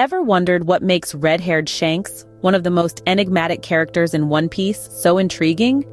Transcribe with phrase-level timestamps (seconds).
[0.00, 4.88] Ever wondered what makes red-haired Shanks, one of the most enigmatic characters in One Piece,
[4.90, 5.84] so intriguing?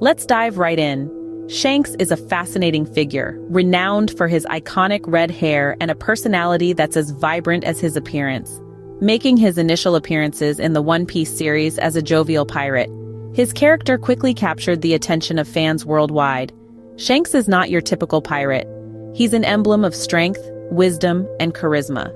[0.00, 1.46] Let's dive right in.
[1.46, 6.96] Shanks is a fascinating figure, renowned for his iconic red hair and a personality that's
[6.96, 8.62] as vibrant as his appearance.
[9.02, 12.88] Making his initial appearances in the One Piece series as a jovial pirate,
[13.34, 16.50] his character quickly captured the attention of fans worldwide.
[16.96, 18.66] Shanks is not your typical pirate.
[19.14, 20.40] He's an emblem of strength,
[20.70, 22.10] wisdom, and charisma.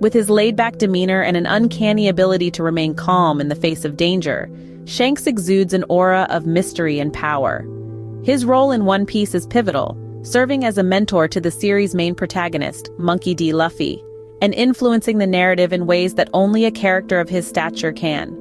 [0.00, 3.96] With his laid-back demeanor and an uncanny ability to remain calm in the face of
[3.96, 4.48] danger,
[4.84, 7.66] Shanks exudes an aura of mystery and power.
[8.22, 12.14] His role in One Piece is pivotal, serving as a mentor to the series' main
[12.14, 13.52] protagonist, Monkey D.
[13.52, 14.02] Luffy,
[14.40, 18.36] and influencing the narrative in ways that only a character of his stature can.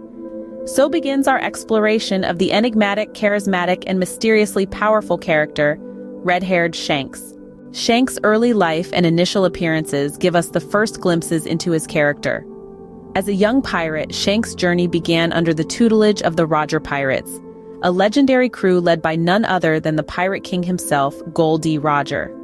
[0.66, 7.33] So begins our exploration of the enigmatic, charismatic, and mysteriously powerful character, red-haired Shanks.
[7.77, 12.44] Shanks' early life and initial appearances give us the first glimpses into his character.
[13.14, 17.39] As a young pirate, Shanks' journey began under the tutelage of the Roger Pirates,
[17.83, 21.78] a legendary crew led by none other than the Pirate King himself, Gol D.
[21.78, 22.36] Roger.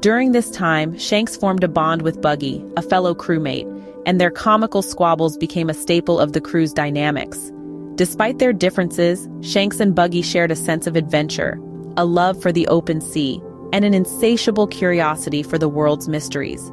[0.00, 3.68] During this time, Shanks formed a bond with Buggy, a fellow crewmate,
[4.06, 7.52] and their comical squabbles became a staple of the crew's dynamics.
[7.96, 11.60] Despite their differences, Shanks and Buggy shared a sense of adventure,
[11.98, 16.72] a love for the open sea, and an insatiable curiosity for the world's mysteries.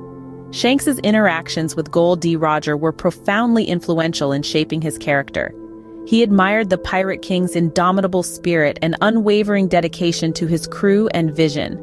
[0.51, 2.35] Shanks's interactions with Gol D.
[2.35, 5.53] Roger were profoundly influential in shaping his character.
[6.07, 11.81] He admired the Pirate King's indomitable spirit and unwavering dedication to his crew and vision.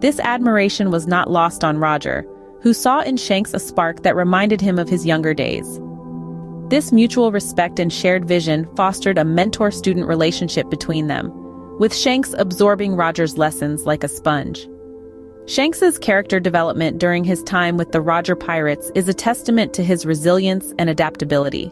[0.00, 2.26] This admiration was not lost on Roger,
[2.60, 5.80] who saw in Shanks a spark that reminded him of his younger days.
[6.68, 11.30] This mutual respect and shared vision fostered a mentor-student relationship between them,
[11.78, 14.66] with Shanks absorbing Roger's lessons like a sponge.
[15.46, 20.06] Shanks's character development during his time with the Roger Pirates is a testament to his
[20.06, 21.70] resilience and adaptability.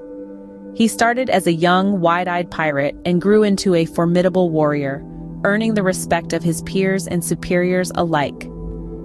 [0.74, 5.02] He started as a young, wide-eyed pirate and grew into a formidable warrior,
[5.44, 8.48] earning the respect of his peers and superiors alike.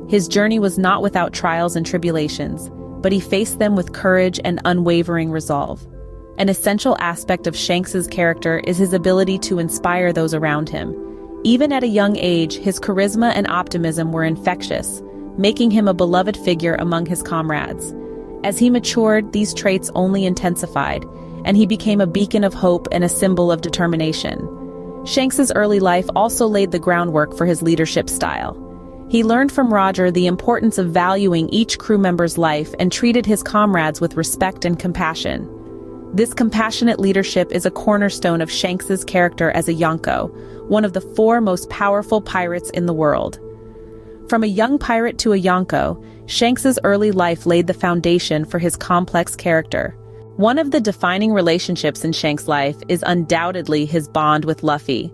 [0.09, 2.69] His journey was not without trials and tribulations,
[3.01, 5.87] but he faced them with courage and unwavering resolve.
[6.39, 10.95] An essential aspect of Shanks's character is his ability to inspire those around him.
[11.43, 15.01] Even at a young age, his charisma and optimism were infectious,
[15.37, 17.93] making him a beloved figure among his comrades.
[18.45, 21.03] As he matured, these traits only intensified,
[21.43, 24.47] and he became a beacon of hope and a symbol of determination.
[25.05, 28.55] Shanks's early life also laid the groundwork for his leadership style.
[29.09, 33.43] He learned from Roger the importance of valuing each crew member's life and treated his
[33.43, 35.53] comrades with respect and compassion.
[36.13, 41.01] This compassionate leadership is a cornerstone of Shanks's character as a Yonko, one of the
[41.01, 43.39] four most powerful pirates in the world.
[44.27, 48.75] From a young pirate to a Yonko, Shanks's early life laid the foundation for his
[48.75, 49.95] complex character.
[50.35, 55.13] One of the defining relationships in Shank's life is undoubtedly his bond with Luffy.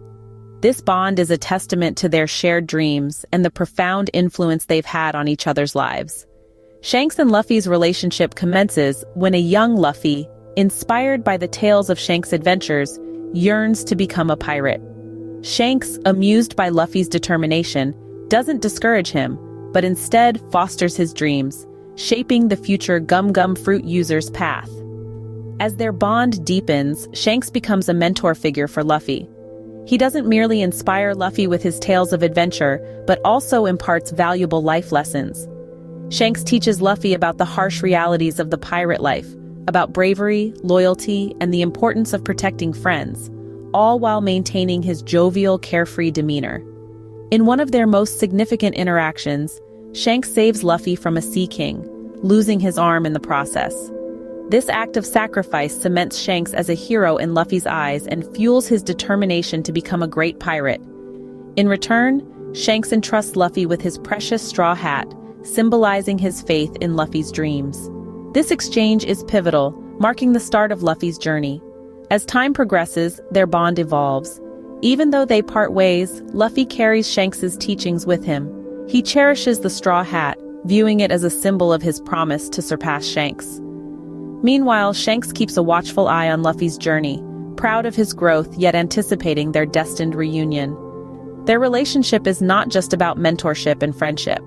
[0.61, 5.13] This bond is a testament to their shared dreams and the profound influence they've had
[5.13, 6.25] on each other's lives.
[6.81, 12.33] Shanks and Luffy's relationship commences when a young Luffy, inspired by the tales of Shanks'
[12.33, 12.99] adventures,
[13.33, 14.81] yearns to become a pirate.
[15.41, 17.93] Shanks, amused by Luffy's determination,
[18.29, 19.37] doesn't discourage him,
[19.73, 24.69] but instead fosters his dreams, shaping the future Gum Gum Fruit user's path.
[25.59, 29.29] As their bond deepens, Shanks becomes a mentor figure for Luffy.
[29.85, 34.91] He doesn't merely inspire Luffy with his tales of adventure, but also imparts valuable life
[34.91, 35.47] lessons.
[36.09, 39.27] Shanks teaches Luffy about the harsh realities of the pirate life,
[39.67, 43.29] about bravery, loyalty, and the importance of protecting friends,
[43.73, 46.63] all while maintaining his jovial, carefree demeanor.
[47.31, 49.59] In one of their most significant interactions,
[49.93, 51.83] Shanks saves Luffy from a Sea King,
[52.21, 53.91] losing his arm in the process.
[54.49, 58.83] This act of sacrifice cements Shanks as a hero in Luffy's eyes and fuels his
[58.83, 60.81] determination to become a great pirate.
[61.55, 62.21] In return,
[62.53, 65.11] Shanks entrusts Luffy with his precious straw hat,
[65.43, 67.89] symbolizing his faith in Luffy's dreams.
[68.35, 71.61] This exchange is pivotal, marking the start of Luffy's journey.
[72.11, 74.41] As time progresses, their bond evolves.
[74.81, 78.51] Even though they part ways, Luffy carries Shanks's teachings with him.
[78.89, 83.05] He cherishes the straw hat, viewing it as a symbol of his promise to surpass
[83.05, 83.61] Shanks.
[84.43, 87.23] Meanwhile, Shanks keeps a watchful eye on Luffy's journey,
[87.55, 90.75] proud of his growth yet anticipating their destined reunion.
[91.45, 94.43] Their relationship is not just about mentorship and friendship.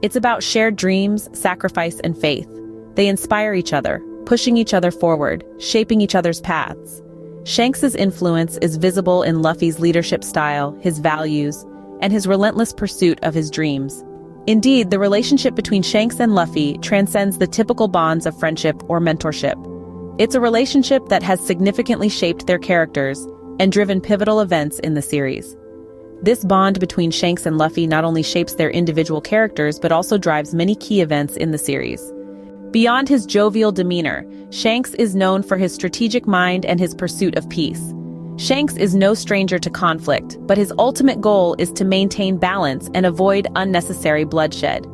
[0.00, 2.48] It's about shared dreams, sacrifice, and faith.
[2.96, 7.02] They inspire each other, pushing each other forward, shaping each other's paths.
[7.44, 11.64] Shanks's influence is visible in Luffy's leadership style, his values,
[12.00, 14.02] and his relentless pursuit of his dreams.
[14.46, 19.56] Indeed, the relationship between Shanks and Luffy transcends the typical bonds of friendship or mentorship.
[20.18, 23.26] It's a relationship that has significantly shaped their characters
[23.60, 25.56] and driven pivotal events in the series.
[26.22, 30.54] This bond between Shanks and Luffy not only shapes their individual characters but also drives
[30.54, 32.12] many key events in the series.
[32.76, 37.48] Beyond his jovial demeanor, Shanks is known for his strategic mind and his pursuit of
[37.48, 37.94] peace.
[38.36, 43.06] Shanks is no stranger to conflict, but his ultimate goal is to maintain balance and
[43.06, 44.86] avoid unnecessary bloodshed.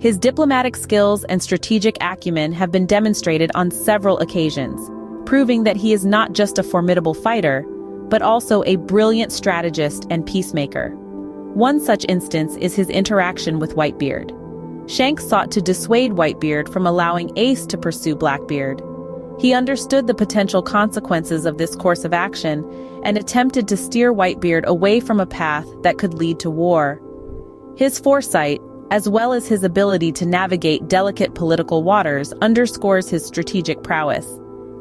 [0.00, 4.78] His diplomatic skills and strategic acumen have been demonstrated on several occasions,
[5.24, 7.62] proving that he is not just a formidable fighter,
[8.10, 10.90] but also a brilliant strategist and peacemaker.
[11.54, 14.36] One such instance is his interaction with Whitebeard.
[14.90, 18.82] Shanks sought to dissuade Whitebeard from allowing Ace to pursue Blackbeard.
[19.38, 22.64] He understood the potential consequences of this course of action
[23.04, 27.00] and attempted to steer Whitebeard away from a path that could lead to war.
[27.76, 28.60] His foresight,
[28.90, 34.26] as well as his ability to navigate delicate political waters, underscores his strategic prowess.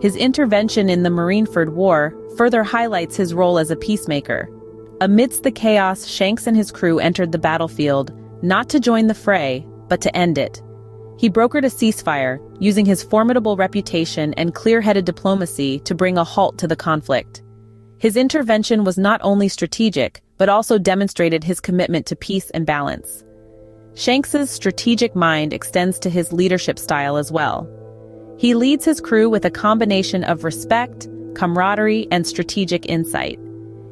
[0.01, 4.49] His intervention in the Marineford War further highlights his role as a peacemaker.
[5.01, 8.11] Amidst the chaos, Shanks and his crew entered the battlefield,
[8.41, 10.61] not to join the fray, but to end it.
[11.17, 16.57] He brokered a ceasefire, using his formidable reputation and clear-headed diplomacy to bring a halt
[16.59, 17.41] to the conflict.
[17.97, 23.25] His intervention was not only strategic, but also demonstrated his commitment to peace and balance.
[23.95, 27.67] Shanks's strategic mind extends to his leadership style as well.
[28.37, 33.37] He leads his crew with a combination of respect, camaraderie, and strategic insight.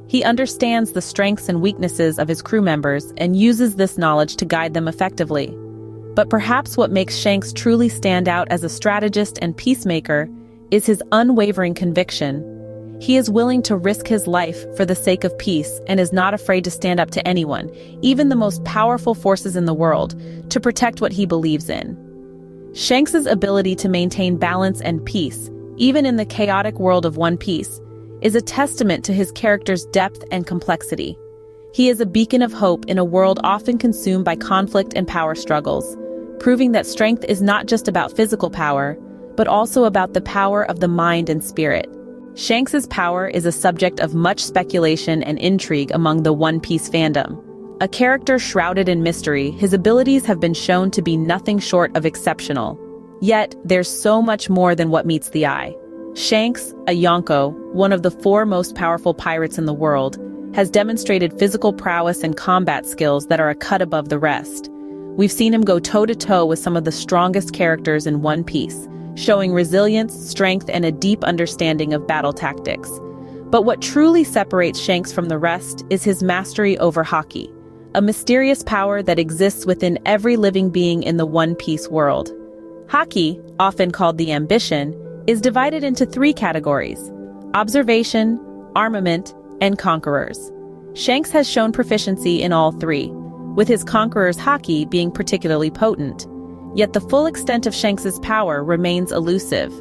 [0.07, 4.45] He understands the strengths and weaknesses of his crew members and uses this knowledge to
[4.45, 5.53] guide them effectively.
[6.17, 10.27] But perhaps what makes Shanks truly stand out as a strategist and peacemaker
[10.71, 12.97] is his unwavering conviction.
[12.99, 16.33] He is willing to risk his life for the sake of peace and is not
[16.33, 17.69] afraid to stand up to anyone,
[18.01, 20.19] even the most powerful forces in the world,
[20.49, 21.95] to protect what he believes in.
[22.73, 27.79] Shanks's ability to maintain balance and peace, even in the chaotic world of One Piece,
[28.21, 31.15] is a testament to his character's depth and complexity.
[31.75, 35.35] He is a beacon of hope in a world often consumed by conflict and power
[35.35, 35.95] struggles,
[36.39, 38.97] proving that strength is not just about physical power,
[39.35, 41.87] but also about the power of the mind and spirit.
[42.35, 47.43] Shanks's power is a subject of much speculation and intrigue among the One Piece fandom.
[47.81, 52.05] A character shrouded in mystery, his abilities have been shown to be nothing short of
[52.05, 52.79] exceptional.
[53.21, 55.75] Yet, there's so much more than what meets the eye.
[56.15, 60.17] Shanks, a Yonko, one of the four most powerful pirates in the world,
[60.55, 64.71] has demonstrated physical prowess and combat skills that are a cut above the rest.
[65.17, 69.51] We've seen him go toe-to-toe with some of the strongest characters in One Piece, showing
[69.51, 72.89] resilience, strength, and a deep understanding of battle tactics.
[73.49, 77.51] But what truly separates Shanks from the rest is his mastery over Haki
[77.97, 82.31] a mysterious power that exists within every living being in the One Piece world.
[82.85, 87.11] Haki, often called the ambition, is divided into three categories
[87.55, 88.39] observation,
[88.75, 90.51] armament, and conquerors.
[90.93, 93.07] Shanks has shown proficiency in all three,
[93.57, 96.27] with his conqueror's Haki being particularly potent.
[96.75, 99.73] Yet the full extent of Shanks's power remains elusive.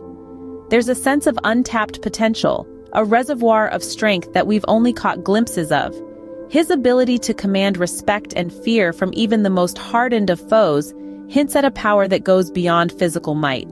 [0.71, 5.71] There's a sense of untapped potential, a reservoir of strength that we've only caught glimpses
[5.71, 5.95] of,
[6.49, 10.95] his ability to command respect and fear from even the most hardened of foes
[11.29, 13.69] hints at a power that goes beyond physical might.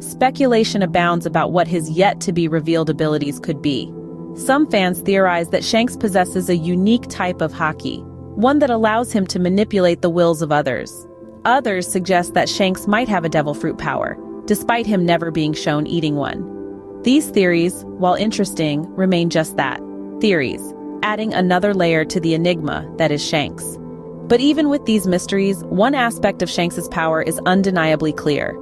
[0.00, 3.90] Speculation abounds about what his yet-to-be-revealed abilities could be.
[4.34, 8.04] Some fans theorize that Shanks possesses a unique type of Haki,
[8.36, 11.06] one that allows him to manipulate the wills of others.
[11.46, 15.86] Others suggest that Shanks might have a devil fruit power, despite him never being shown
[15.86, 16.52] eating one.
[17.02, 19.80] These theories, while interesting, remain just that,
[20.20, 20.60] theories,
[21.02, 23.78] adding another layer to the enigma that is Shanks.
[24.28, 28.54] But even with these mysteries, one aspect of Shanks's power is undeniably clear.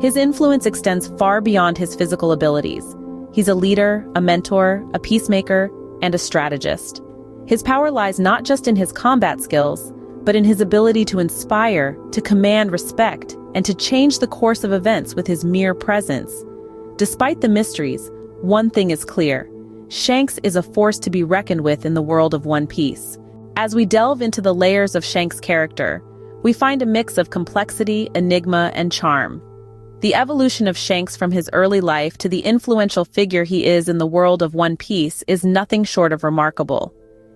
[0.00, 2.84] His influence extends far beyond his physical abilities.
[3.32, 5.70] He's a leader, a mentor, a peacemaker,
[6.02, 7.00] and a strategist.
[7.46, 9.92] His power lies not just in his combat skills,
[10.24, 14.72] but in his ability to inspire, to command respect, and to change the course of
[14.72, 16.32] events with his mere presence.
[16.96, 19.50] Despite the mysteries, one thing is clear.
[19.88, 23.18] Shanks is a force to be reckoned with in the world of One Piece.
[23.56, 26.02] As we delve into the layers of Shanks' character,
[26.42, 29.42] we find a mix of complexity, enigma, and charm.
[30.00, 33.98] The evolution of Shanks from his early life to the influential figure he is in
[33.98, 36.94] the world of One Piece is nothing short of remarkable.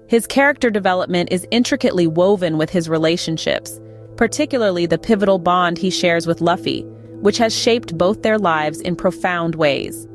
[0.08, 3.80] His character development is intricately woven with his relationships,
[4.16, 6.82] particularly the pivotal bond he shares with Luffy,
[7.20, 10.06] which has shaped both their lives in profound ways.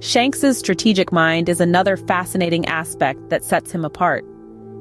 [0.00, 4.24] Shanks's strategic mind is another fascinating aspect that sets him apart.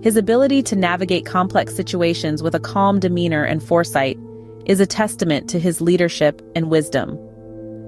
[0.02, 4.18] His ability to navigate complex situations with a calm demeanor and foresight
[4.66, 7.20] is a testament to his leadership and wisdom.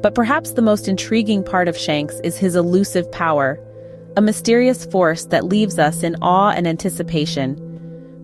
[0.02, 3.60] But perhaps the most intriguing part of Shanks is his elusive power,
[4.18, 7.56] a mysterious force that leaves us in awe and anticipation.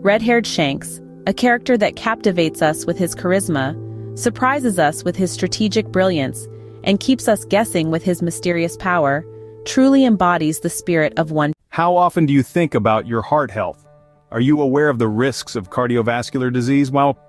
[0.01, 3.77] Red-haired Shanks, a character that captivates us with his charisma,
[4.17, 6.47] surprises us with his strategic brilliance,
[6.83, 9.23] and keeps us guessing with his mysterious power,
[9.65, 11.53] truly embodies the spirit of one.
[11.69, 13.85] How often do you think about your heart health?
[14.31, 16.89] Are you aware of the risks of cardiovascular disease?
[16.89, 17.19] Well,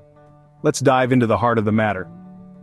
[0.62, 2.08] let's dive into the heart of the matter.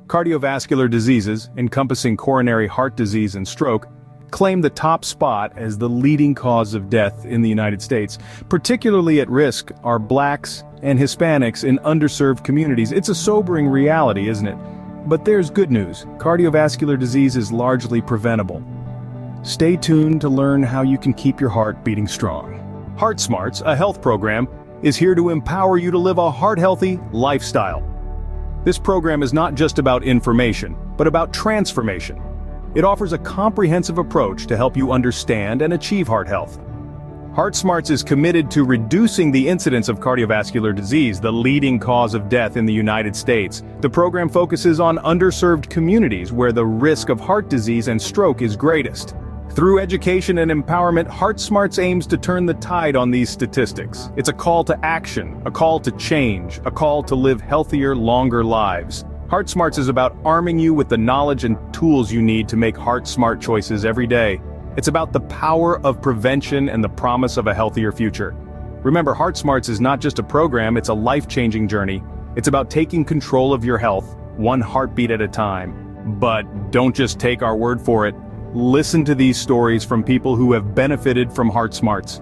[0.07, 3.87] Cardiovascular diseases, encompassing coronary heart disease and stroke,
[4.31, 8.17] claim the top spot as the leading cause of death in the United States.
[8.49, 12.91] Particularly at risk are blacks and Hispanics in underserved communities.
[12.91, 14.57] It's a sobering reality, isn't it?
[15.07, 16.05] But there's good news.
[16.17, 18.63] Cardiovascular disease is largely preventable.
[19.43, 22.59] Stay tuned to learn how you can keep your heart beating strong.
[22.97, 24.47] Heart Smarts, a health program,
[24.83, 27.83] is here to empower you to live a heart-healthy lifestyle.
[28.63, 32.21] This program is not just about information, but about transformation.
[32.73, 36.57] It offers a comprehensive approach to help you understand and achieve heart health.
[37.33, 42.29] Heart Smarts is committed to reducing the incidence of cardiovascular disease, the leading cause of
[42.29, 43.63] death in the United States.
[43.81, 48.55] The program focuses on underserved communities where the risk of heart disease and stroke is
[48.55, 49.15] greatest.
[49.51, 54.09] Through education and empowerment, Heart Smarts aims to turn the tide on these statistics.
[54.15, 58.45] It's a call to action, a call to change, a call to live healthier, longer
[58.45, 59.03] lives.
[59.31, 62.75] Heart Smarts is about arming you with the knowledge and tools you need to make
[62.75, 64.41] heart-smart choices every day.
[64.75, 68.35] It's about the power of prevention and the promise of a healthier future.
[68.83, 72.03] Remember, Heart Smarts is not just a program, it's a life-changing journey.
[72.35, 76.17] It's about taking control of your health, one heartbeat at a time.
[76.19, 78.15] But don't just take our word for it.
[78.53, 82.19] Listen to these stories from people who have benefited from Heart Smarts.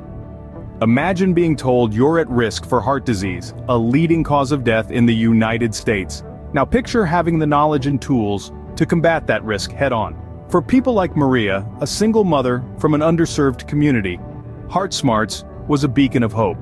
[0.84, 5.08] Imagine being told you're at risk for heart disease, a leading cause of death in
[5.08, 6.24] the United States.
[6.52, 10.16] Now picture having the knowledge and tools to combat that risk head-on.
[10.50, 14.20] For people like Maria, a single mother from an underserved community,
[14.68, 16.58] Heart Smarts was a beacon of hope.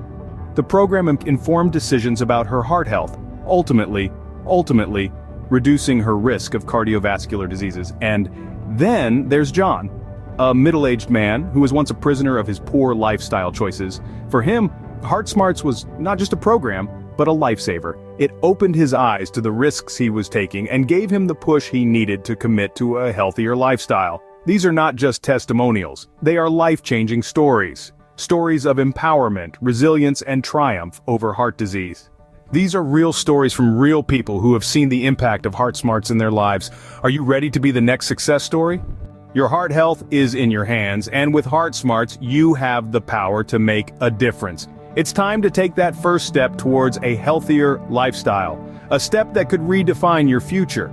[0.55, 4.11] The program informed decisions about her heart health, ultimately,
[4.45, 5.11] ultimately,
[5.49, 7.93] reducing her risk of cardiovascular diseases.
[8.01, 8.29] And
[8.77, 9.89] then there's John,
[10.39, 14.01] a middle-aged man who was once a prisoner of his poor lifestyle choices.
[14.29, 14.69] For him,
[15.01, 17.97] Heart Smarts was not just a program, but a lifesaver.
[18.19, 21.69] It opened his eyes to the risks he was taking and gave him the push
[21.69, 24.21] he needed to commit to a healthier lifestyle.
[24.45, 27.91] These are not just testimonials, they are life-changing stories.
[28.15, 32.09] Stories of empowerment, resilience, and triumph over heart disease.
[32.51, 36.11] These are real stories from real people who have seen the impact of Heart Smarts
[36.11, 36.71] in their lives.
[37.03, 38.81] Are you ready to be the next success story?
[39.33, 43.43] Your heart health is in your hands, and with Heart Smarts, you have the power
[43.43, 44.67] to make a difference.
[44.97, 49.61] It's time to take that first step towards a healthier lifestyle, a step that could
[49.61, 50.91] redefine your future.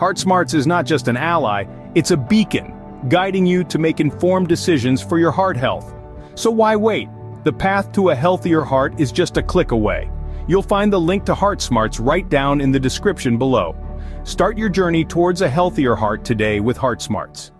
[0.00, 2.74] Heart Smarts is not just an ally, it's a beacon,
[3.08, 5.94] guiding you to make informed decisions for your heart health.
[6.34, 7.08] So why wait?
[7.44, 10.10] The path to a healthier heart is just a click away.
[10.48, 13.76] You'll find the link to Heart Smarts right down in the description below.
[14.24, 17.52] Start your journey towards a healthier heart today with Heart Smarts.